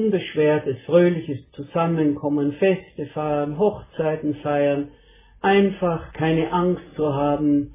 unbeschwertes, 0.00 0.76
fröhliches 0.86 1.50
Zusammenkommen, 1.52 2.52
Feste 2.52 3.06
feiern, 3.06 3.58
Hochzeiten 3.58 4.36
feiern, 4.36 4.88
einfach 5.40 6.12
keine 6.12 6.52
Angst 6.52 6.84
zu 6.96 7.14
haben, 7.14 7.74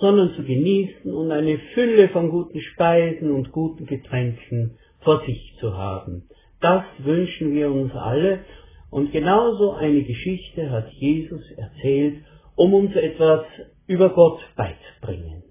sondern 0.00 0.34
zu 0.34 0.42
genießen 0.42 1.12
und 1.14 1.30
eine 1.30 1.58
Fülle 1.74 2.08
von 2.08 2.30
guten 2.30 2.60
Speisen 2.60 3.30
und 3.30 3.52
guten 3.52 3.86
Getränken 3.86 4.78
vor 5.00 5.24
sich 5.24 5.56
zu 5.60 5.76
haben. 5.76 6.28
Das 6.60 6.84
wünschen 6.98 7.54
wir 7.54 7.70
uns 7.70 7.92
alle 7.94 8.40
und 8.90 9.12
genauso 9.12 9.72
eine 9.72 10.02
Geschichte 10.02 10.70
hat 10.70 10.90
Jesus 10.92 11.42
erzählt, 11.56 12.24
um 12.56 12.74
uns 12.74 12.94
etwas 12.94 13.44
über 13.86 14.10
Gott 14.10 14.40
beizubringen. 14.56 15.42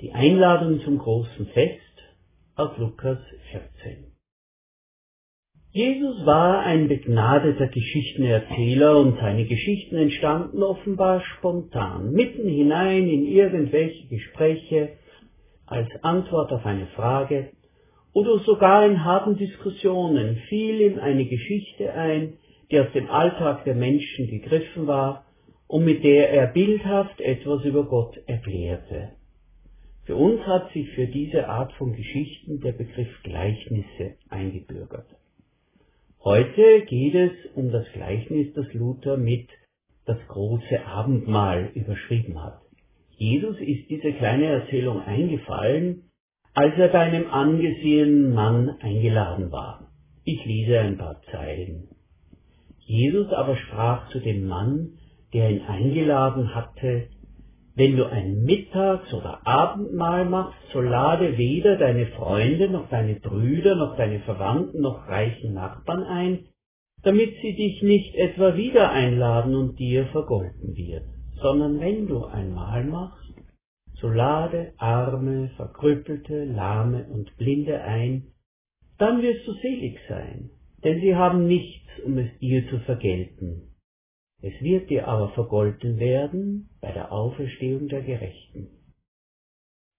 Die 0.00 0.12
Einladung 0.12 0.80
zum 0.80 0.98
großen 0.98 1.46
Fest 1.46 1.80
aus 2.56 2.76
Lukas 2.78 3.18
14. 3.50 4.11
Jesus 5.74 6.26
war 6.26 6.60
ein 6.60 6.88
begnadeter 6.88 7.66
Geschichtenerzähler 7.66 8.98
und 8.98 9.18
seine 9.18 9.46
Geschichten 9.46 9.96
entstanden 9.96 10.62
offenbar 10.62 11.22
spontan, 11.22 12.12
mitten 12.12 12.46
hinein 12.46 13.08
in 13.08 13.24
irgendwelche 13.24 14.06
Gespräche, 14.08 14.90
als 15.64 15.88
Antwort 16.02 16.52
auf 16.52 16.66
eine 16.66 16.88
Frage 16.88 17.52
oder 18.12 18.40
sogar 18.40 18.84
in 18.84 19.02
harten 19.02 19.38
Diskussionen 19.38 20.36
fiel 20.50 20.78
ihm 20.82 20.98
eine 20.98 21.24
Geschichte 21.24 21.94
ein, 21.94 22.34
die 22.70 22.78
aus 22.78 22.92
dem 22.92 23.08
Alltag 23.08 23.64
der 23.64 23.74
Menschen 23.74 24.26
gegriffen 24.26 24.86
war 24.86 25.24
und 25.68 25.86
mit 25.86 26.04
der 26.04 26.28
er 26.32 26.48
bildhaft 26.48 27.18
etwas 27.22 27.64
über 27.64 27.84
Gott 27.84 28.18
erklärte. 28.26 29.12
Für 30.04 30.16
uns 30.16 30.42
hat 30.42 30.70
sich 30.74 30.90
für 30.90 31.06
diese 31.06 31.48
Art 31.48 31.72
von 31.74 31.94
Geschichten 31.94 32.60
der 32.60 32.72
Begriff 32.72 33.22
Gleichnisse 33.22 34.16
eingebürgert. 34.28 35.06
Heute 36.24 36.82
geht 36.82 37.16
es 37.16 37.32
um 37.56 37.72
das 37.72 37.84
Gleichnis, 37.94 38.54
das 38.54 38.72
Luther 38.74 39.16
mit 39.16 39.48
das 40.06 40.18
große 40.28 40.86
Abendmahl 40.86 41.72
überschrieben 41.74 42.40
hat. 42.40 42.60
Jesus 43.16 43.56
ist 43.58 43.90
diese 43.90 44.12
kleine 44.12 44.46
Erzählung 44.46 45.02
eingefallen, 45.02 46.12
als 46.54 46.78
er 46.78 46.88
bei 46.88 47.00
einem 47.00 47.28
angesehenen 47.28 48.34
Mann 48.34 48.68
eingeladen 48.80 49.50
war. 49.50 49.88
Ich 50.22 50.44
lese 50.44 50.78
ein 50.78 50.96
paar 50.96 51.20
Zeilen. 51.32 51.88
Jesus 52.78 53.32
aber 53.32 53.56
sprach 53.56 54.08
zu 54.10 54.20
dem 54.20 54.46
Mann, 54.46 54.98
der 55.32 55.50
ihn 55.50 55.62
eingeladen 55.62 56.54
hatte, 56.54 57.08
wenn 57.74 57.96
du 57.96 58.04
ein 58.04 58.42
Mittags- 58.44 59.12
oder 59.14 59.46
Abendmahl 59.46 60.26
machst, 60.26 60.58
so 60.72 60.80
lade 60.80 61.38
weder 61.38 61.76
deine 61.76 62.06
Freunde 62.06 62.68
noch 62.68 62.88
deine 62.90 63.14
Brüder 63.14 63.76
noch 63.76 63.96
deine 63.96 64.20
Verwandten 64.20 64.80
noch 64.80 65.08
reichen 65.08 65.54
Nachbarn 65.54 66.02
ein, 66.02 66.46
damit 67.02 67.34
sie 67.40 67.54
dich 67.54 67.82
nicht 67.82 68.14
etwa 68.14 68.56
wieder 68.56 68.90
einladen 68.90 69.54
und 69.54 69.78
dir 69.78 70.06
vergolten 70.06 70.76
wird, 70.76 71.06
sondern 71.40 71.80
wenn 71.80 72.06
du 72.06 72.24
ein 72.26 72.52
Mahl 72.52 72.84
machst, 72.84 73.22
so 73.94 74.08
lade 74.08 74.74
Arme, 74.76 75.50
Verkrüppelte, 75.56 76.44
Lahme 76.44 77.06
und 77.10 77.36
Blinde 77.38 77.80
ein, 77.82 78.26
dann 78.98 79.22
wirst 79.22 79.46
du 79.46 79.52
selig 79.54 79.98
sein, 80.08 80.50
denn 80.84 81.00
sie 81.00 81.16
haben 81.16 81.46
nichts, 81.46 81.88
um 82.04 82.18
es 82.18 82.38
dir 82.38 82.68
zu 82.68 82.78
vergelten 82.80 83.71
es 84.42 84.60
wird 84.60 84.90
dir 84.90 85.06
aber 85.06 85.30
vergolten 85.30 85.98
werden 85.98 86.68
bei 86.80 86.90
der 86.90 87.12
Auferstehung 87.12 87.86
der 87.86 88.02
Gerechten. 88.02 88.68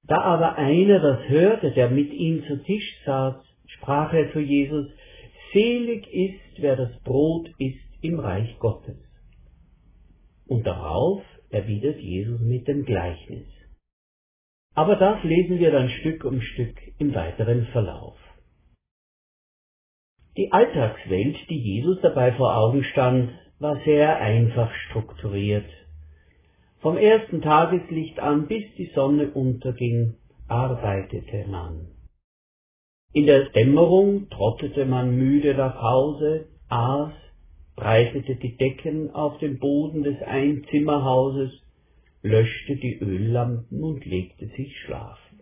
Da 0.06 0.20
aber 0.20 0.56
einer 0.56 1.00
das 1.00 1.30
hörte, 1.30 1.72
der 1.72 1.90
mit 1.90 2.12
ihm 2.12 2.44
zu 2.46 2.62
Tisch 2.64 3.02
saß, 3.06 3.36
sprach 3.68 4.14
er 4.14 4.34
zu 4.34 4.40
Jesus, 4.40 4.88
Selig 5.54 6.08
ist, 6.12 6.62
wer 6.62 6.76
das 6.76 6.92
Brot 7.04 7.50
isst 7.58 8.04
im 8.04 8.20
Reich 8.20 8.58
Gottes. 8.59 8.98
Und 10.46 10.68
darauf 10.68 11.24
erwidert 11.50 12.00
Jesus 12.00 12.42
mit 12.42 12.68
dem 12.68 12.84
Gleichnis. 12.84 13.48
Aber 14.75 14.98
das 14.98 15.24
lesen 15.24 15.60
wir 15.60 15.72
dann 15.72 15.88
Stück 15.88 16.25
um 16.25 16.42
Stück 16.42 16.75
im 16.98 17.14
weiteren 17.14 17.68
Verlauf. 17.68 18.18
Die 20.36 20.52
Alltagswelt, 20.52 21.38
die 21.50 21.60
Jesus 21.60 22.02
dabei 22.02 22.34
vor 22.34 22.58
Augen 22.58 22.84
stand, 22.84 23.31
war 23.59 23.80
sehr 23.86 24.18
einfach 24.18 24.74
strukturiert. 24.90 25.69
Vom 26.81 26.97
ersten 26.97 27.41
Tageslicht 27.41 28.19
an 28.19 28.47
bis 28.47 28.64
die 28.78 28.91
Sonne 28.94 29.30
unterging, 29.31 30.16
arbeitete 30.47 31.46
man. 31.50 31.88
In 33.13 33.25
der 33.25 33.50
Dämmerung 33.50 34.30
trottete 34.30 34.86
man 34.86 35.16
müde 35.16 35.53
nach 35.53 35.81
Hause, 35.81 36.47
aß, 36.69 37.13
breitete 37.75 38.36
die 38.36 38.58
Decken 38.58 39.12
auf 39.12 39.38
den 39.40 39.59
Boden 39.59 40.03
des 40.03 40.22
Einzimmerhauses, 40.22 41.52
löschte 42.22 42.75
die 42.75 42.97
Öllampen 43.00 43.84
und 43.84 44.06
legte 44.06 44.47
sich 44.47 44.78
schlafen. 44.80 45.33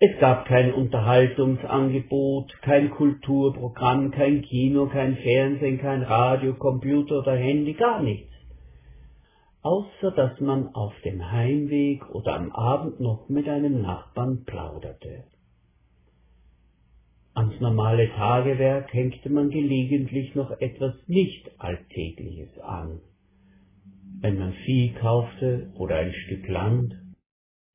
Es 0.00 0.18
gab 0.18 0.46
kein 0.46 0.72
Unterhaltungsangebot, 0.74 2.52
kein 2.62 2.90
Kulturprogramm, 2.90 4.10
kein 4.10 4.42
Kino, 4.42 4.86
kein 4.86 5.16
Fernsehen, 5.16 5.78
kein 5.78 6.02
Radio, 6.02 6.54
Computer 6.54 7.20
oder 7.20 7.36
Handy, 7.36 7.74
gar 7.74 8.02
nichts. 8.02 8.32
Außer 9.62 10.10
dass 10.10 10.40
man 10.40 10.74
auf 10.74 10.92
dem 11.04 11.30
Heimweg 11.30 12.10
oder 12.10 12.34
am 12.34 12.50
Abend 12.52 13.00
noch 13.00 13.28
mit 13.28 13.48
einem 13.48 13.82
Nachbarn 13.82 14.44
plauderte. 14.44 15.24
Ans 17.34 17.58
normale 17.60 18.10
Tagewerk 18.10 18.92
hängte 18.92 19.30
man 19.30 19.50
gelegentlich 19.50 20.34
noch 20.34 20.50
etwas 20.60 20.94
nicht 21.06 21.50
Alltägliches 21.58 22.58
an. 22.58 23.00
Wenn 24.20 24.38
man 24.38 24.52
Vieh 24.64 24.92
kaufte 25.00 25.72
oder 25.76 25.96
ein 25.96 26.12
Stück 26.12 26.46
Land, 26.48 26.94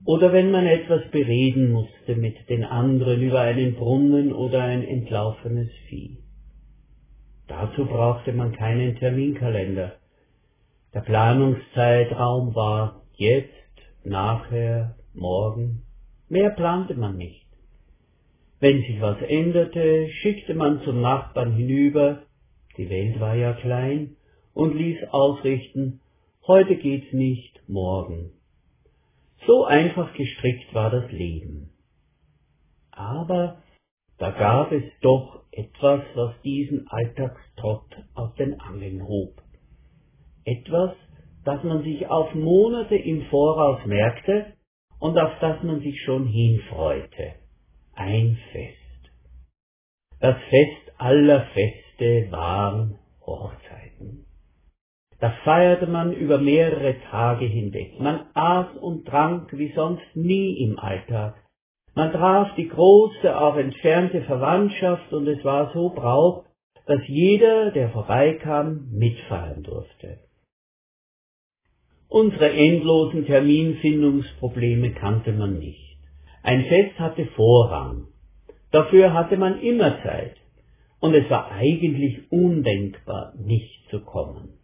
oder 0.05 0.31
wenn 0.31 0.51
man 0.51 0.65
etwas 0.65 1.09
bereden 1.11 1.71
musste 1.71 2.15
mit 2.15 2.49
den 2.49 2.63
anderen 2.63 3.21
über 3.21 3.41
einen 3.41 3.75
Brunnen 3.75 4.33
oder 4.33 4.63
ein 4.63 4.83
entlaufenes 4.83 5.69
Vieh. 5.87 6.17
Dazu 7.47 7.85
brauchte 7.85 8.31
man 8.31 8.53
keinen 8.53 8.95
Terminkalender. 8.95 9.93
Der 10.93 11.01
Planungszeitraum 11.01 12.55
war 12.55 13.03
jetzt, 13.15 13.53
nachher, 14.03 14.95
morgen. 15.13 15.83
Mehr 16.29 16.51
plante 16.51 16.95
man 16.95 17.17
nicht. 17.17 17.45
Wenn 18.59 18.81
sich 18.81 19.01
was 19.01 19.21
änderte, 19.21 20.09
schickte 20.21 20.53
man 20.53 20.81
zum 20.83 21.01
Nachbarn 21.01 21.53
hinüber, 21.53 22.23
die 22.77 22.89
Welt 22.89 23.19
war 23.19 23.35
ja 23.35 23.53
klein, 23.53 24.15
und 24.53 24.75
ließ 24.75 24.97
ausrichten, 25.11 26.01
heute 26.45 26.75
geht's 26.75 27.11
nicht, 27.13 27.61
morgen. 27.67 28.31
So 29.49 29.65
einfach 29.65 30.13
gestrickt 30.13 30.75
war 30.75 30.91
das 30.91 31.11
Leben. 31.11 31.71
Aber 32.91 33.63
da 34.19 34.29
gab 34.29 34.71
es 34.71 34.83
doch 35.01 35.41
etwas, 35.49 36.03
was 36.13 36.39
diesen 36.43 36.87
Alltagstrott 36.87 37.97
aus 38.13 38.35
den 38.35 38.59
Angeln 38.59 39.07
hob. 39.07 39.41
Etwas, 40.45 40.91
das 41.45 41.63
man 41.63 41.81
sich 41.81 42.05
auf 42.05 42.35
Monate 42.35 42.95
im 42.95 43.23
Voraus 43.31 43.83
merkte 43.87 44.53
und 44.99 45.17
auf 45.17 45.31
das 45.41 45.63
man 45.63 45.79
sich 45.79 45.99
schon 46.03 46.27
hinfreute. 46.27 47.33
Ein 47.95 48.37
Fest. 48.51 49.11
Das 50.19 50.37
Fest 50.51 50.99
aller 50.99 51.47
Feste 51.55 52.31
waren 52.31 52.99
Hochzeiten. 53.25 53.68
Da 55.19 55.31
feierte 55.43 55.87
man 55.87 56.13
über 56.13 56.37
mehrere 56.37 56.95
Tage 57.11 57.45
hinweg. 57.45 57.99
Man 57.99 58.25
aß 58.33 58.77
und 58.79 59.05
trank 59.05 59.49
wie 59.51 59.73
sonst 59.73 60.15
nie 60.15 60.63
im 60.63 60.79
Alltag. 60.79 61.35
Man 61.93 62.13
traf 62.13 62.55
die 62.55 62.69
große, 62.69 63.37
auch 63.37 63.57
entfernte 63.57 64.21
Verwandtschaft 64.21 65.11
und 65.11 65.27
es 65.27 65.43
war 65.43 65.71
so 65.73 65.89
Brauch, 65.89 66.45
dass 66.85 67.01
jeder, 67.07 67.71
der 67.71 67.89
vorbeikam, 67.89 68.87
mitfeiern 68.91 69.63
durfte. 69.63 70.19
Unsere 72.07 72.51
endlosen 72.51 73.25
Terminfindungsprobleme 73.25 74.93
kannte 74.93 75.33
man 75.33 75.59
nicht. 75.59 75.97
Ein 76.41 76.65
Fest 76.65 76.97
hatte 76.97 77.25
Vorrang. 77.35 78.07
Dafür 78.71 79.13
hatte 79.13 79.37
man 79.37 79.59
immer 79.61 80.01
Zeit. 80.01 80.35
Und 81.01 81.13
es 81.13 81.29
war 81.29 81.51
eigentlich 81.51 82.31
undenkbar, 82.31 83.33
nicht 83.37 83.89
zu 83.89 83.99
kommen. 84.01 84.58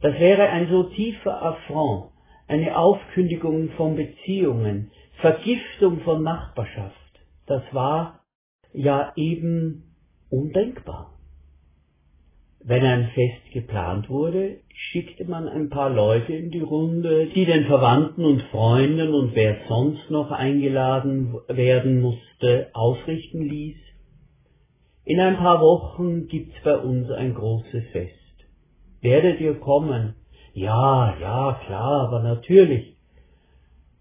Das 0.00 0.18
wäre 0.18 0.48
ein 0.50 0.68
so 0.68 0.84
tiefer 0.84 1.42
Affront, 1.42 2.10
eine 2.48 2.76
Aufkündigung 2.76 3.70
von 3.70 3.96
Beziehungen, 3.96 4.90
Vergiftung 5.20 6.00
von 6.00 6.22
Nachbarschaft. 6.22 6.94
Das 7.46 7.62
war 7.72 8.20
ja 8.72 9.12
eben 9.16 9.94
undenkbar. 10.30 11.12
Wenn 12.60 12.84
ein 12.84 13.10
Fest 13.14 13.52
geplant 13.52 14.10
wurde, 14.10 14.58
schickte 14.74 15.24
man 15.24 15.48
ein 15.48 15.70
paar 15.70 15.88
Leute 15.88 16.34
in 16.34 16.50
die 16.50 16.60
Runde, 16.60 17.26
die 17.26 17.44
den 17.44 17.66
Verwandten 17.66 18.24
und 18.24 18.42
Freunden 18.50 19.14
und 19.14 19.34
wer 19.36 19.56
sonst 19.68 20.10
noch 20.10 20.32
eingeladen 20.32 21.34
werden 21.46 22.00
musste, 22.00 22.70
ausrichten 22.72 23.42
ließ, 23.42 23.76
in 25.04 25.20
ein 25.20 25.36
paar 25.36 25.60
Wochen 25.60 26.26
gibt's 26.26 26.56
bei 26.64 26.76
uns 26.76 27.08
ein 27.12 27.34
großes 27.34 27.84
Fest. 27.92 28.25
Werdet 29.06 29.40
ihr 29.40 29.54
kommen? 29.54 30.16
Ja, 30.52 31.16
ja, 31.20 31.60
klar, 31.64 32.08
aber 32.08 32.24
natürlich. 32.24 32.96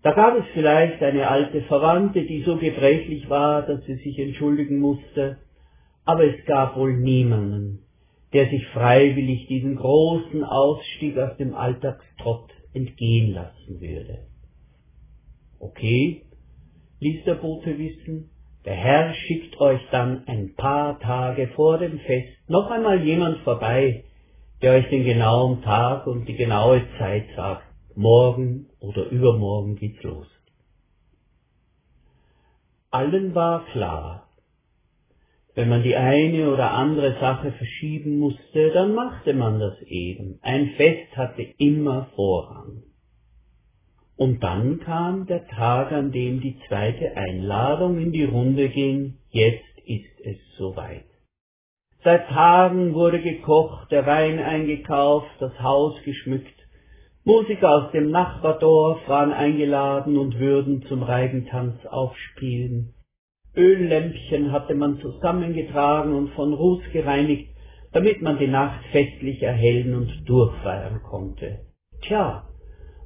Da 0.02 0.14
gab 0.14 0.36
es 0.36 0.46
vielleicht 0.54 1.00
eine 1.04 1.28
alte 1.28 1.62
Verwandte, 1.62 2.24
die 2.24 2.42
so 2.42 2.58
gebrechlich 2.58 3.30
war, 3.30 3.62
dass 3.68 3.86
sie 3.86 3.98
sich 3.98 4.18
entschuldigen 4.18 4.80
musste, 4.80 5.38
aber 6.06 6.24
es 6.24 6.44
gab 6.48 6.76
wohl 6.76 6.98
niemanden, 6.98 7.84
der 8.34 8.50
sich 8.50 8.66
freiwillig 8.70 9.46
diesen 9.46 9.76
großen 9.76 10.44
Ausstieg 10.44 11.20
aus 11.20 11.38
dem 11.38 11.54
Alltagstrott 11.54 12.50
entgehen 12.74 13.32
lassen 13.32 13.80
würde. 13.80 14.26
Okay, 15.60 16.24
ließ 17.00 17.26
der 17.26 17.36
Bote 17.36 17.78
wissen, 17.78 18.32
der 18.66 18.74
Herr 18.74 19.14
schickt 19.14 19.62
euch 19.62 19.82
dann 19.92 20.24
ein 20.26 20.56
paar 20.56 21.00
Tage 21.00 21.50
vor 21.50 21.78
dem 21.78 22.00
Fest 22.00 22.50
noch 22.50 22.72
einmal 22.72 23.04
jemand 23.04 23.38
vorbei, 23.42 24.04
der 24.66 24.74
euch 24.74 24.90
den 24.90 25.04
genauen 25.04 25.62
Tag 25.62 26.08
und 26.08 26.28
die 26.28 26.36
genaue 26.36 26.82
Zeit 26.98 27.26
sagt. 27.36 27.68
Morgen 27.94 28.66
oder 28.80 29.06
übermorgen 29.12 29.76
geht's 29.76 30.02
los. 30.02 30.26
Allen 32.90 33.36
war 33.36 33.64
klar, 33.68 34.28
wenn 35.54 35.70
man 35.70 35.84
die 35.84 35.96
eine 35.96 36.52
oder 36.52 36.72
andere 36.72 37.14
Sache 37.20 37.52
verschieben 37.52 38.18
musste, 38.18 38.72
dann 38.72 38.96
machte 38.96 39.36
man 39.36 39.60
das 39.60 39.80
eben. 39.84 40.40
Ein 40.42 40.72
Fest 40.78 41.16
hatte 41.16 41.44
immer 41.60 42.08
Vorrang. 42.16 42.82
Und 44.18 44.42
dann 44.42 44.80
kam 44.80 45.28
der 45.28 45.46
Tag, 45.46 45.92
an 45.92 46.12
dem 46.12 46.42
die 46.42 46.58
zweite 46.68 47.16
Einladung 47.16 48.00
in 48.00 48.12
die 48.12 48.24
Runde 48.24 48.70
ging. 48.70 49.20
Jetzt 49.30 49.78
ist 49.86 50.20
es 50.24 50.38
soweit. 50.58 51.06
Seit 52.06 52.28
Tagen 52.28 52.94
wurde 52.94 53.20
gekocht, 53.20 53.92
der 53.92 54.06
Wein 54.06 54.38
eingekauft, 54.38 55.32
das 55.40 55.60
Haus 55.60 55.96
geschmückt. 56.06 56.54
Musiker 57.24 57.72
aus 57.72 57.92
dem 57.94 58.12
Nachbardorf 58.12 59.00
waren 59.08 59.34
eingeladen 59.34 60.16
und 60.20 60.38
würden 60.38 60.84
zum 60.84 61.02
Reigentanz 61.02 61.84
aufspielen. 61.88 62.94
Öllämpchen 63.58 64.52
hatte 64.52 64.76
man 64.76 65.00
zusammengetragen 65.00 66.14
und 66.14 66.30
von 66.36 66.54
Ruß 66.54 66.84
gereinigt, 66.94 67.50
damit 67.92 68.22
man 68.22 68.38
die 68.38 68.50
Nacht 68.50 68.86
festlich 68.92 69.42
erhellen 69.42 69.96
und 69.96 70.30
durchfeiern 70.30 71.02
konnte. 71.02 71.62
Tja, 72.04 72.44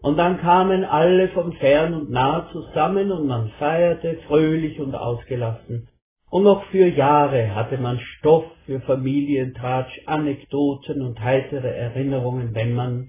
und 0.02 0.18
dann 0.18 0.40
kamen 0.42 0.84
alle 0.84 1.30
von 1.30 1.54
fern 1.54 1.94
und 1.94 2.10
nah 2.10 2.50
zusammen 2.52 3.14
und 3.14 3.28
man 3.28 3.48
feierte 3.60 4.18
fröhlich 4.28 4.78
und 4.82 4.94
ausgelassen. 4.94 5.88
Und 6.30 6.44
noch 6.44 6.64
für 6.66 6.88
Jahre 6.88 7.56
hatte 7.56 7.78
man 7.78 8.00
Stoff 8.00 8.46
für 8.66 8.80
Familientratsch, 8.82 10.02
Anekdoten 10.06 11.02
und 11.02 11.20
heitere 11.20 11.76
Erinnerungen, 11.76 12.54
wenn 12.54 12.74
man 12.74 13.08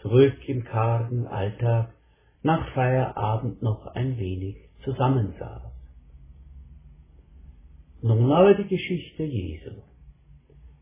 zurück 0.00 0.36
im 0.48 0.64
kargen 0.64 1.26
Alltag 1.26 1.92
nach 2.42 2.72
Feierabend 2.72 3.62
noch 3.62 3.86
ein 3.88 4.18
wenig 4.18 4.56
zusammensaß. 4.84 5.62
Nun 8.02 8.30
aber 8.30 8.54
die 8.54 8.68
Geschichte 8.68 9.24
Jesu. 9.24 9.82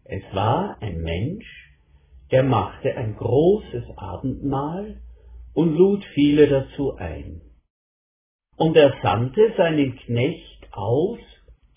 Es 0.05 0.23
war 0.33 0.77
ein 0.81 1.01
Mensch, 1.01 1.47
der 2.31 2.43
machte 2.43 2.95
ein 2.97 3.17
großes 3.17 3.97
Abendmahl 3.97 5.01
und 5.55 5.75
lud 5.77 6.05
viele 6.15 6.47
dazu 6.47 6.97
ein. 6.97 7.41
Und 8.57 8.77
er 8.77 8.95
sandte 9.03 9.55
seinen 9.57 9.97
Knecht 9.97 10.69
aus, 10.73 11.19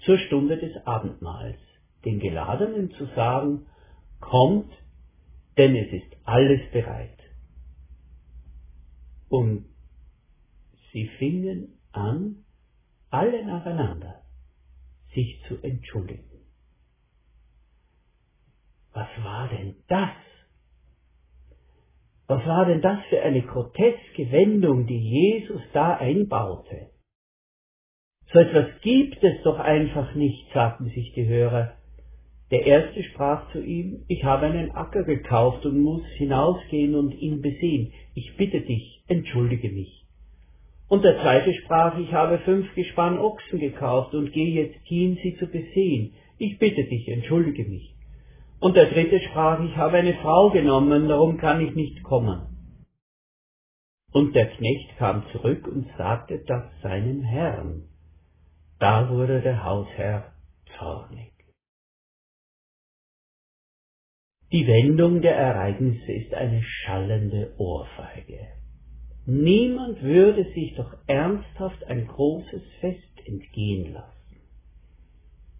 zur 0.08 0.18
Stunde 0.20 0.58
des 0.58 0.74
Abendmahls, 0.88 1.60
den 2.06 2.20
Geladenen 2.20 2.92
zu 2.92 3.06
sagen, 3.08 3.66
kommt, 4.22 4.72
denn 5.58 5.76
es 5.76 5.92
ist 5.92 6.16
alles 6.24 6.62
bereit. 6.72 7.20
Und 9.28 9.66
sie 10.94 11.10
fingen 11.20 11.78
an, 11.92 12.46
alle 13.10 13.46
nacheinander, 13.46 14.22
sich 15.14 15.44
zu 15.50 15.62
entschuldigen. 15.62 16.24
Was 18.94 19.10
war 19.22 19.50
denn 19.50 19.76
das? 19.90 20.16
Was 22.28 22.46
war 22.46 22.66
denn 22.66 22.82
das 22.82 23.00
für 23.10 23.22
eine 23.22 23.42
groteske 23.42 24.32
Wendung, 24.32 24.88
die 24.88 25.00
Jesus 25.00 25.62
da 25.74 25.98
einbaute? 25.98 26.92
So 28.38 28.44
etwas 28.44 28.68
gibt 28.82 29.24
es 29.24 29.42
doch 29.42 29.58
einfach 29.58 30.14
nicht, 30.14 30.46
sagten 30.54 30.92
sich 30.92 31.12
die 31.14 31.26
Hörer. 31.26 31.74
Der 32.52 32.68
erste 32.68 33.02
sprach 33.02 33.52
zu 33.52 33.64
ihm, 33.64 34.04
ich 34.08 34.26
habe 34.26 34.46
einen 34.46 34.70
Acker 34.76 35.04
gekauft 35.06 35.66
und 35.66 35.80
muss 35.80 36.06
hinausgehen 36.18 36.94
und 36.94 37.20
ihn 37.20 37.42
besehen. 37.42 37.94
Ich 38.14 38.38
bitte 38.38 38.62
dich, 38.62 39.02
entschuldige 39.08 39.70
mich. 39.70 40.06
Und 40.88 41.04
der 41.04 41.20
zweite 41.20 41.52
sprach, 41.52 41.98
ich 41.98 42.14
habe 42.14 42.38
fünf 42.38 42.72
Gespann 42.76 43.18
Ochsen 43.18 43.58
gekauft 43.58 44.14
und 44.14 44.32
gehe 44.34 44.54
jetzt 44.66 44.86
hin, 44.86 45.18
sie 45.24 45.36
zu 45.38 45.48
besehen. 45.48 46.14
Ich 46.38 46.60
bitte 46.60 46.84
dich, 46.84 47.08
entschuldige 47.08 47.66
mich. 47.66 47.96
Und 48.60 48.76
der 48.76 48.86
dritte 48.86 49.20
sprach, 49.20 49.64
ich 49.64 49.76
habe 49.78 49.98
eine 49.98 50.14
Frau 50.14 50.52
genommen, 50.52 51.08
darum 51.08 51.38
kann 51.38 51.60
ich 51.60 51.74
nicht 51.74 52.04
kommen. 52.04 52.42
Und 54.12 54.36
der 54.36 54.46
Knecht 54.46 54.96
kam 55.00 55.24
zurück 55.32 55.68
und 55.68 55.88
sagte 55.98 56.44
das 56.46 56.66
seinem 56.84 57.24
Herrn. 57.24 57.87
Da 58.80 59.10
wurde 59.10 59.42
der 59.42 59.64
Hausherr 59.64 60.34
zornig. 60.78 61.34
Die 64.52 64.68
Wendung 64.68 65.22
der 65.22 65.36
Ereignisse 65.36 66.12
ist 66.12 66.34
eine 66.34 66.62
schallende 66.62 67.54
Ohrfeige. 67.58 68.48
Niemand 69.26 70.02
würde 70.02 70.46
sich 70.54 70.76
doch 70.76 70.94
ernsthaft 71.08 71.84
ein 71.86 72.08
großes 72.08 72.62
Fest 72.80 73.28
entgehen 73.28 73.94
lassen. 73.94 74.14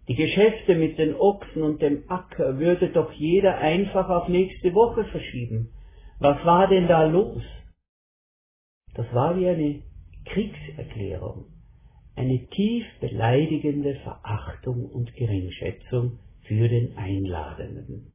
Die 0.06 0.14
Geschäfte 0.14 0.74
mit 0.76 0.96
den 0.96 1.14
Ochsen 1.16 1.62
und 1.62 1.82
dem 1.82 2.04
Acker 2.08 2.58
würde 2.58 2.88
doch 2.90 3.12
jeder 3.12 3.58
einfach 3.58 4.08
auf 4.08 4.28
nächste 4.28 4.72
Woche 4.74 5.04
verschieben. 5.04 5.70
Was 6.18 6.42
war 6.46 6.68
denn 6.68 6.86
da 6.86 7.04
los? 7.04 7.42
Das 8.94 9.12
war 9.12 9.36
wie 9.38 9.48
eine 9.48 9.82
Kriegserklärung 10.24 11.57
eine 12.18 12.46
tief 12.48 12.84
beleidigende 13.00 13.94
Verachtung 14.02 14.86
und 14.86 15.14
Geringschätzung 15.14 16.18
für 16.42 16.68
den 16.68 16.96
Einladenden. 16.98 18.12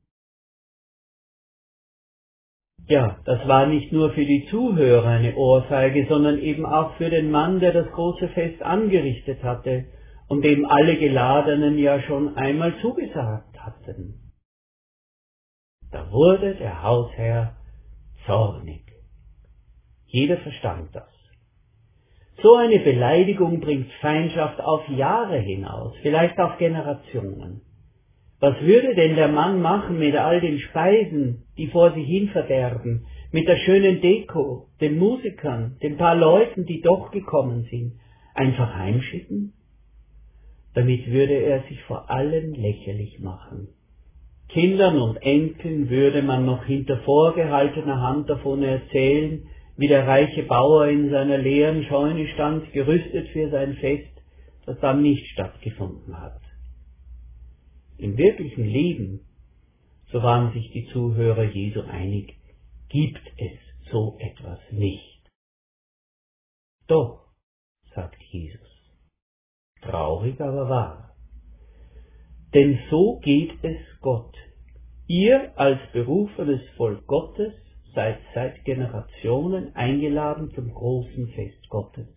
Ja, 2.88 3.22
das 3.24 3.48
war 3.48 3.66
nicht 3.66 3.94
nur 3.94 4.12
für 4.12 4.26
die 4.26 4.46
Zuhörer 4.50 5.08
eine 5.08 5.36
Ohrfeige, 5.36 6.06
sondern 6.10 6.40
eben 6.40 6.66
auch 6.66 6.96
für 6.98 7.10
den 7.10 7.32
Mann, 7.32 7.62
der 7.62 7.72
das 7.72 7.90
große 7.94 8.28
Fest 8.30 8.62
angerichtet 8.62 9.42
hatte 9.42 9.86
und 10.28 10.44
dem 10.44 10.66
alle 10.66 10.98
Geladenen 10.98 11.78
ja 11.78 12.02
schon 12.02 12.36
einmal 12.36 12.78
zugesagt 12.82 13.58
hatten. 13.58 14.34
Da 15.92 16.12
wurde 16.12 16.56
der 16.56 16.84
Hausherr 16.84 17.56
zornig. 18.26 18.84
Jeder 20.06 20.38
verstand 20.40 20.94
das. 20.94 21.13
So 22.44 22.56
eine 22.58 22.80
Beleidigung 22.80 23.62
bringt 23.62 23.90
Feindschaft 24.02 24.60
auf 24.60 24.86
Jahre 24.90 25.38
hinaus, 25.40 25.94
vielleicht 26.02 26.38
auf 26.40 26.58
Generationen. 26.58 27.62
Was 28.42 28.60
würde 28.60 28.96
denn 28.96 29.16
der 29.16 29.30
Mann 29.30 29.62
machen 29.62 29.98
mit 29.98 30.14
all 30.18 30.42
den 30.42 30.60
Speisen, 30.60 31.46
die 31.58 31.68
vor 31.68 31.94
sich 31.94 32.06
hin 32.06 32.28
verderben, 32.28 33.06
mit 33.32 33.48
der 33.48 33.56
schönen 33.56 34.02
Deko, 34.02 34.68
den 34.82 35.00
Musikern, 35.00 35.78
den 35.82 35.96
paar 35.96 36.16
Leuten, 36.16 36.66
die 36.66 36.82
doch 36.82 37.12
gekommen 37.12 37.66
sind? 37.72 37.94
Einfach 38.36 38.76
heimschicken? 38.76 39.54
Damit 40.74 41.08
würde 41.10 41.36
er 41.36 41.64
sich 41.70 41.82
vor 41.84 42.12
allen 42.12 42.56
lächerlich 42.56 43.22
machen. 43.22 43.70
Kindern 44.50 45.00
und 45.00 45.16
Enkeln 45.22 45.90
würde 45.90 46.22
man 46.22 46.46
noch 46.46 46.66
hinter 46.66 46.98
vorgehaltener 47.06 48.02
Hand 48.02 48.30
davon 48.30 48.64
erzählen, 48.64 49.48
wie 49.76 49.88
der 49.88 50.08
reiche 50.08 50.44
Bauer 50.44 50.88
in 50.88 51.10
seiner 51.10 51.38
leeren 51.38 51.84
Scheune 51.86 52.28
stand, 52.34 52.72
gerüstet 52.74 53.30
für 53.30 53.50
sein 53.50 53.76
Fest, 53.76 54.12
das 54.66 54.80
dann 54.80 55.02
nicht 55.02 55.26
stattgefunden 55.32 56.20
hat. 56.20 56.42
Im 57.98 58.18
wirklichen 58.18 58.66
Leben, 58.66 59.22
so 60.12 60.22
waren 60.22 60.54
sich 60.54 60.72
die 60.72 60.88
Zuhörer 60.92 61.44
Jesu 61.44 61.82
einig, 61.82 62.36
gibt 62.90 63.22
es 63.38 63.92
so 63.92 64.18
etwas 64.20 64.60
nicht. 64.72 65.32
Doch, 66.88 67.28
sagt 67.96 68.22
Jesus, 68.30 68.60
traurig 69.82 70.40
aber 70.40 70.70
wahr. 70.70 71.16
Denn 72.54 72.80
so 72.90 73.20
geht 73.24 73.52
es 73.64 73.78
Gott. 74.02 74.36
Ihr 75.08 75.58
als 75.58 75.80
berufenes 75.92 76.62
Volk 76.78 77.06
Gottes 77.08 77.54
seid 77.94 78.18
seit 78.34 78.64
Generationen 78.66 79.76
eingeladen 79.76 80.52
zum 80.56 80.74
großen 80.74 81.28
Fest 81.30 81.70
Gottes. 81.70 82.08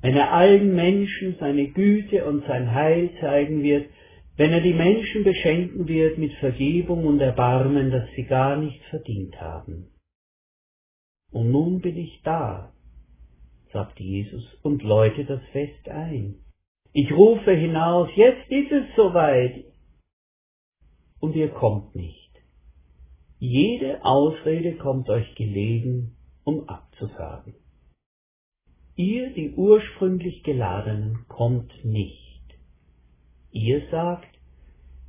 Wenn 0.00 0.16
er 0.16 0.32
allen 0.32 0.74
Menschen 0.74 1.36
seine 1.38 1.68
Güte 1.68 2.24
und 2.24 2.44
sein 2.46 2.72
Heil 2.72 3.10
zeigen 3.20 3.62
wird, 3.62 3.88
wenn 4.36 4.52
er 4.52 4.60
die 4.60 4.74
Menschen 4.74 5.24
beschenken 5.24 5.86
wird 5.86 6.18
mit 6.18 6.32
Vergebung 6.34 7.06
und 7.06 7.20
Erbarmen, 7.20 7.90
das 7.90 8.08
sie 8.16 8.24
gar 8.24 8.56
nicht 8.56 8.82
verdient 8.86 9.40
haben. 9.40 9.88
Und 11.30 11.50
nun 11.50 11.80
bin 11.80 11.96
ich 11.96 12.20
da, 12.22 12.72
sagt 13.72 14.00
Jesus 14.00 14.44
und 14.62 14.82
läute 14.82 15.24
das 15.24 15.42
Fest 15.52 15.88
ein. 15.88 16.36
Ich 16.92 17.10
rufe 17.12 17.52
hinaus, 17.52 18.10
jetzt 18.16 18.50
ist 18.50 18.70
es 18.70 18.84
soweit, 18.96 19.64
und 21.20 21.36
ihr 21.36 21.48
kommt 21.48 21.94
nicht. 21.94 22.21
Jede 23.44 24.04
Ausrede 24.04 24.76
kommt 24.76 25.08
euch 25.08 25.34
gelegen, 25.34 26.12
um 26.44 26.68
abzusagen. 26.68 27.54
Ihr, 28.94 29.30
die 29.30 29.50
ursprünglich 29.56 30.44
Geladenen, 30.44 31.24
kommt 31.26 31.84
nicht. 31.84 32.44
Ihr 33.50 33.82
sagt, 33.90 34.28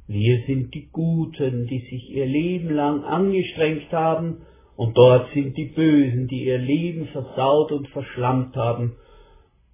wir 0.08 0.42
sind 0.48 0.74
die 0.74 0.90
Guten, 0.92 1.68
die 1.68 1.82
sich 1.82 2.10
ihr 2.10 2.26
Leben 2.26 2.74
lang 2.74 3.04
angestrengt 3.04 3.92
haben, 3.92 4.42
und 4.78 4.98
dort 4.98 5.32
sind 5.36 5.56
die 5.56 5.66
Bösen, 5.66 6.28
die 6.28 6.46
ihr 6.46 6.58
Leben 6.58 7.10
versaut 7.10 7.72
und 7.72 7.88
verschlammt 7.90 8.56
haben, 8.56 8.96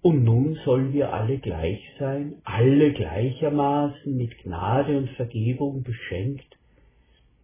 und 0.01 0.25
nun 0.25 0.55
sollen 0.65 0.91
wir 0.91 1.13
alle 1.13 1.37
gleich 1.37 1.79
sein, 1.97 2.41
alle 2.43 2.91
gleichermaßen 2.91 4.17
mit 4.17 4.37
Gnade 4.39 4.97
und 4.97 5.11
Vergebung 5.11 5.83
beschenkt? 5.83 6.57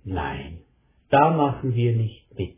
Nein, 0.04 0.60
da 1.10 1.32
machen 1.32 1.76
wir 1.76 1.96
nicht 1.96 2.38
mit. 2.38 2.58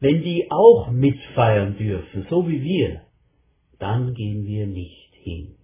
Wenn 0.00 0.22
die 0.22 0.48
auch 0.50 0.90
mitfeiern 0.90 1.76
dürfen, 1.76 2.26
so 2.30 2.48
wie 2.48 2.62
wir, 2.62 3.02
dann 3.78 4.14
gehen 4.14 4.44
wir 4.46 4.66
nicht 4.66 5.14
hin. 5.22 5.56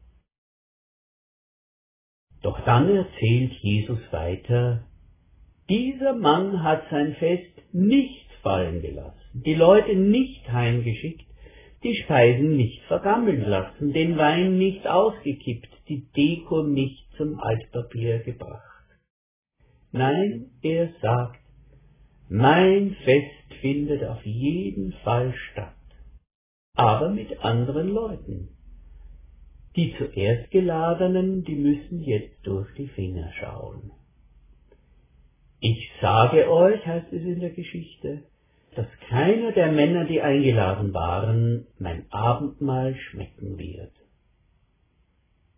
Doch 2.42 2.60
dann 2.64 2.94
erzählt 2.94 3.52
Jesus 3.60 4.00
weiter, 4.10 4.86
dieser 5.68 6.14
Mann 6.14 6.62
hat 6.62 6.84
sein 6.90 7.14
Fest 7.14 7.52
nicht 7.72 8.30
fallen 8.42 8.82
gelassen, 8.82 9.42
die 9.46 9.54
Leute 9.54 9.96
nicht 9.96 10.50
heimgeschickt, 10.52 11.26
die 11.82 11.96
Speisen 11.96 12.56
nicht 12.56 12.82
vergammeln 12.82 13.42
lassen, 13.42 13.92
den 13.92 14.16
Wein 14.18 14.58
nicht 14.58 14.86
ausgekippt, 14.86 15.70
die 15.88 16.06
Deko 16.16 16.62
nicht 16.62 17.06
zum 17.16 17.38
Altpapier 17.40 18.18
gebracht. 18.20 18.84
Nein, 19.92 20.50
er 20.62 20.90
sagt, 21.00 21.43
mein 22.28 22.96
Fest 23.04 23.54
findet 23.60 24.04
auf 24.04 24.24
jeden 24.24 24.92
Fall 25.04 25.34
statt, 25.50 25.74
aber 26.74 27.10
mit 27.10 27.44
anderen 27.44 27.88
Leuten. 27.88 28.48
Die 29.76 29.94
zuerst 29.98 30.50
Geladenen, 30.50 31.44
die 31.44 31.56
müssen 31.56 32.00
jetzt 32.00 32.46
durch 32.46 32.72
die 32.74 32.88
Finger 32.88 33.30
schauen. 33.40 33.90
Ich 35.60 35.90
sage 36.00 36.50
euch, 36.50 36.86
heißt 36.86 37.12
es 37.12 37.22
in 37.22 37.40
der 37.40 37.50
Geschichte, 37.50 38.22
dass 38.76 38.86
keiner 39.08 39.52
der 39.52 39.72
Männer, 39.72 40.04
die 40.04 40.20
eingeladen 40.20 40.92
waren, 40.94 41.66
mein 41.78 42.04
Abendmahl 42.10 42.94
schmecken 42.96 43.58
wird. 43.58 43.92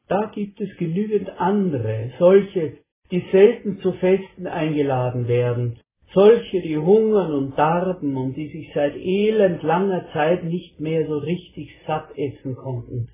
Da 0.09 0.31
gibt 0.35 0.61
es 0.61 0.77
genügend 0.77 1.29
andere, 1.39 2.13
solche, 2.19 2.79
die 3.11 3.25
selten 3.33 3.81
zu 3.81 3.93
Festen 3.93 4.47
eingeladen 4.47 5.27
werden, 5.29 5.81
solche, 6.13 6.61
die 6.63 6.77
hungern 6.77 7.33
und 7.33 7.59
darben 7.59 8.17
und 8.17 8.37
die 8.37 8.49
sich 8.49 8.71
seit 8.75 8.97
elend 8.97 9.63
langer 9.63 10.07
Zeit 10.13 10.45
nicht 10.45 10.81
mehr 10.81 11.07
so 11.07 11.19
richtig 11.19 11.71
satt 11.87 12.11
essen 12.17 12.57
konnten, 12.57 13.09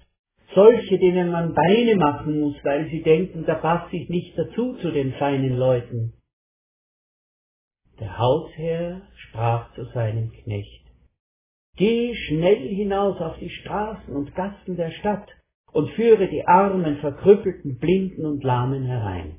solche, 0.55 0.99
denen 0.99 1.31
man 1.31 1.55
Beine 1.55 1.97
machen 1.97 2.41
muss, 2.41 2.57
weil 2.65 2.89
sie 2.91 3.03
denken, 3.03 3.45
da 3.47 3.55
passe 3.55 3.97
ich 3.97 4.09
nicht 4.09 4.37
dazu 4.39 4.75
zu 4.75 4.91
den 4.91 5.13
feinen 5.15 5.57
Leuten. 5.57 6.13
Der 8.01 8.19
Hausherr 8.19 9.03
sprach 9.15 9.73
zu 9.75 9.85
seinem 9.87 10.33
Knecht, 10.33 10.83
Geh 11.77 12.15
schnell 12.15 12.69
hinaus 12.69 13.19
auf 13.21 13.39
die 13.39 13.49
Straßen 13.49 14.15
und 14.15 14.35
Gassen 14.35 14.77
der 14.77 14.91
Stadt 14.91 15.29
und 15.73 15.91
führe 15.93 16.29
die 16.29 16.47
Armen, 16.47 16.99
Verkrüppelten, 16.99 17.79
Blinden 17.79 18.27
und 18.27 18.45
Lahmen 18.45 18.85
herein. 18.85 19.39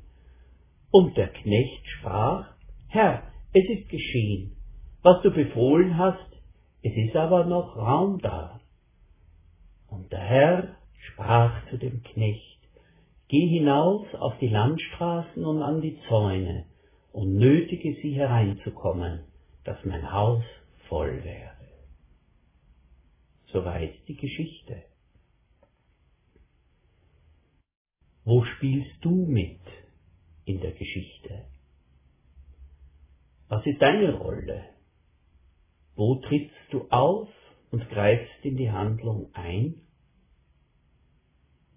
Und 0.90 1.16
der 1.16 1.28
Knecht 1.28 1.86
sprach, 1.86 2.54
Herr, 2.88 3.22
es 3.54 3.64
ist 3.68 3.88
geschehen, 3.88 4.56
was 5.02 5.22
du 5.22 5.30
befohlen 5.30 5.96
hast, 5.96 6.28
es 6.82 6.92
ist 6.96 7.14
aber 7.14 7.44
noch 7.44 7.76
Raum 7.76 8.18
da. 8.20 8.60
Und 9.88 10.10
der 10.10 10.20
Herr 10.20 10.76
sprach 10.98 11.68
zu 11.70 11.78
dem 11.78 12.02
Knecht, 12.02 12.58
Geh 13.28 13.46
hinaus 13.46 14.06
auf 14.16 14.36
die 14.38 14.48
Landstraßen 14.48 15.44
und 15.44 15.62
an 15.62 15.80
die 15.80 15.98
Zäune 16.08 16.66
und 17.12 17.36
nötige 17.36 17.94
sie 18.02 18.12
hereinzukommen, 18.14 19.20
dass 19.62 19.82
mein 19.84 20.12
Haus 20.12 20.44
voll 20.88 21.22
werde. 21.24 21.68
Soweit 23.46 23.94
die 24.08 24.16
Geschichte. 24.16 24.82
Wo 28.24 28.44
spielst 28.44 28.96
du 29.00 29.26
mit 29.26 29.60
in 30.44 30.60
der 30.60 30.72
Geschichte? 30.72 31.53
Was 33.54 33.64
ist 33.66 33.80
deine 33.80 34.14
Rolle? 34.14 34.64
Wo 35.94 36.16
trittst 36.16 36.72
du 36.72 36.88
auf 36.90 37.28
und 37.70 37.88
greifst 37.88 38.44
in 38.44 38.56
die 38.56 38.72
Handlung 38.72 39.30
ein? 39.32 39.76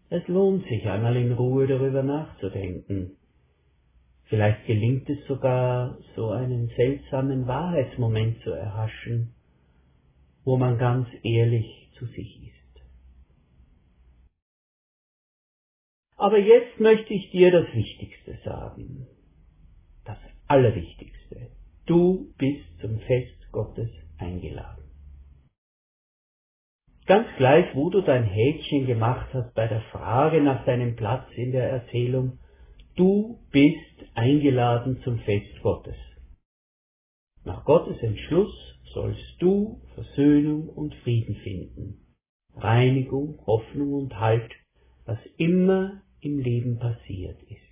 Es 0.09 0.27
lohnt 0.27 0.65
sich 0.65 0.87
einmal 0.87 1.15
in 1.15 1.33
Ruhe 1.33 1.67
darüber 1.67 2.01
nachzudenken, 2.01 3.17
Vielleicht 4.29 4.65
gelingt 4.65 5.09
es 5.09 5.25
sogar, 5.25 5.99
so 6.15 6.31
einen 6.31 6.67
seltsamen 6.75 7.47
Wahrheitsmoment 7.47 8.41
zu 8.41 8.51
erhaschen, 8.51 9.33
wo 10.43 10.57
man 10.57 10.77
ganz 10.77 11.07
ehrlich 11.23 11.89
zu 11.97 12.05
sich 12.07 12.43
ist. 12.43 12.81
Aber 16.17 16.39
jetzt 16.39 16.77
möchte 16.81 17.13
ich 17.13 17.31
dir 17.31 17.51
das 17.51 17.73
Wichtigste 17.73 18.37
sagen. 18.43 19.07
Das 20.03 20.17
Allerwichtigste. 20.47 21.16
Du 21.87 22.33
bist 22.37 22.65
zum 22.81 22.99
Fest 22.99 23.51
Gottes 23.53 23.89
eingeladen. 24.17 24.83
Ganz 27.05 27.27
gleich, 27.37 27.73
wo 27.75 27.89
du 27.89 28.01
dein 28.01 28.25
Häkchen 28.25 28.85
gemacht 28.85 29.29
hast 29.33 29.53
bei 29.55 29.67
der 29.67 29.81
Frage 29.93 30.41
nach 30.41 30.65
deinem 30.65 30.97
Platz 30.97 31.25
in 31.35 31.53
der 31.53 31.69
Erzählung, 31.69 32.39
Du 32.97 33.39
bist 33.51 34.15
eingeladen 34.15 34.99
zum 35.03 35.19
Fest 35.19 35.61
Gottes. 35.61 35.95
Nach 37.45 37.63
Gottes 37.63 38.01
Entschluss 38.01 38.53
sollst 38.93 39.35
du 39.39 39.79
Versöhnung 39.93 40.67
und 40.67 40.95
Frieden 40.95 41.35
finden, 41.35 42.15
Reinigung, 42.55 43.39
Hoffnung 43.45 43.93
und 43.93 44.19
Halt, 44.19 44.51
was 45.05 45.19
immer 45.37 46.01
im 46.19 46.39
Leben 46.39 46.79
passiert 46.79 47.41
ist. 47.43 47.66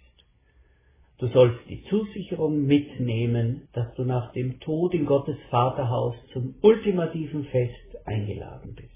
Du 1.17 1.27
sollst 1.27 1.60
die 1.69 1.84
Zusicherung 1.86 2.65
mitnehmen, 2.65 3.69
dass 3.72 3.93
du 3.95 4.03
nach 4.03 4.34
dem 4.34 4.60
Tod 4.60 4.93
in 4.93 5.05
Gottes 5.05 5.38
Vaterhaus 5.50 6.15
zum 6.34 6.55
ultimativen 6.62 7.45
Fest 7.45 8.05
eingeladen 8.05 8.75
bist. 8.75 8.89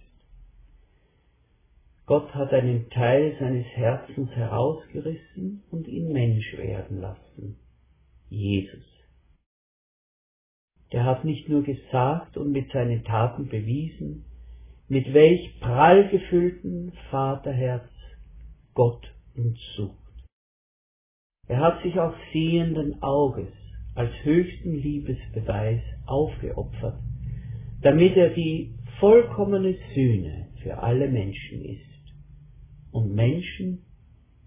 Gott 2.06 2.34
hat 2.36 2.52
einen 2.52 2.90
Teil 2.90 3.38
seines 3.40 3.66
Herzens 3.68 4.32
herausgerissen 4.32 5.64
und 5.72 5.88
ihn 5.88 6.12
Mensch 6.12 6.58
werden 6.58 7.00
lassen. 7.00 7.56
Jesus. 8.30 8.84
Der 10.92 11.06
hat 11.06 11.24
nicht 11.24 11.48
nur 11.48 11.64
gesagt 11.64 12.36
und 12.36 12.52
mit 12.52 12.72
seinen 12.72 13.04
Taten 13.06 13.48
bewiesen, 13.48 14.26
mit 14.88 15.14
welch 15.14 15.60
prall 15.60 16.10
gefüllten 16.10 16.92
Vaterherz 17.12 17.88
Gott 18.74 19.14
uns 19.36 19.60
sucht. 19.76 20.09
Er 21.50 21.62
hat 21.62 21.82
sich 21.82 22.00
auch 22.00 22.14
sehenden 22.32 23.02
Auges 23.02 23.50
als 23.96 24.12
höchsten 24.24 24.72
Liebesbeweis 24.72 25.82
aufgeopfert, 26.06 27.00
damit 27.82 28.16
er 28.16 28.30
die 28.30 28.76
vollkommene 29.00 29.76
Sühne 29.96 30.48
für 30.62 30.78
alle 30.78 31.10
Menschen 31.10 31.66
ist 31.66 32.14
und 32.92 33.16
Menschen 33.16 33.84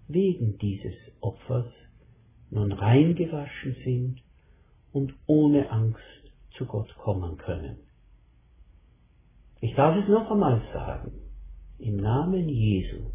wegen 0.07 0.57
dieses 0.59 0.95
Opfers 1.19 1.67
nun 2.49 2.71
reingewaschen 2.71 3.75
sind 3.83 4.21
und 4.93 5.13
ohne 5.25 5.69
Angst 5.71 5.99
zu 6.57 6.65
Gott 6.65 6.95
kommen 6.99 7.37
können. 7.37 7.79
Ich 9.59 9.75
darf 9.75 9.97
es 10.01 10.07
noch 10.07 10.31
einmal 10.31 10.61
sagen, 10.71 11.11
im 11.79 11.97
Namen 11.97 12.47
Jesu 12.47 13.11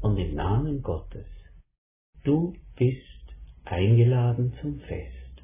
und 0.00 0.16
im 0.16 0.34
Namen 0.34 0.82
Gottes, 0.82 1.26
Du 2.24 2.54
bist 2.76 3.02
eingeladen 3.64 4.54
zum 4.60 4.80
Fest. 4.80 5.42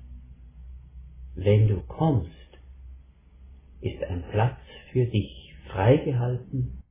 Wenn 1.34 1.68
du 1.68 1.80
kommst, 1.82 2.30
ist 3.80 4.02
ein 4.04 4.22
Platz 4.30 4.60
für 4.92 5.06
dich 5.06 5.54
freigehalten 5.70 6.82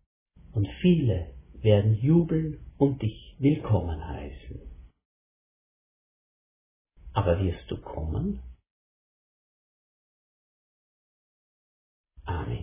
und 0.54 0.68
viele 0.82 1.34
werden 1.62 1.96
jubeln 1.96 2.60
und 2.78 3.02
dich 3.02 3.36
willkommen 3.40 4.06
heißen. 4.06 4.60
Aber 7.14 7.40
wirst 7.40 7.70
du 7.70 7.80
kommen? 7.82 8.42
Amen. 12.26 12.63